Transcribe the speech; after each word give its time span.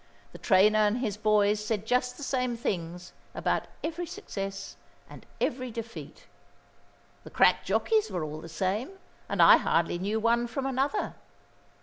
The 0.31 0.39
trainer 0.39 0.79
and 0.79 0.97
his 0.97 1.15
boys 1.15 1.63
said 1.63 1.85
just 1.85 2.17
the 2.17 2.23
same 2.23 2.57
things 2.57 3.13
about 3.35 3.67
every 3.83 4.07
success 4.07 4.75
and 5.07 5.27
every 5.39 5.69
defeat. 5.69 6.25
The 7.23 7.29
crack 7.29 7.63
jockeys 7.63 8.09
were 8.09 8.23
all 8.23 8.41
the 8.41 8.49
same, 8.49 8.89
and 9.29 9.43
I 9.43 9.57
hardly 9.57 9.99
knew 9.99 10.19
one 10.19 10.47
from 10.47 10.65
another. 10.65 11.13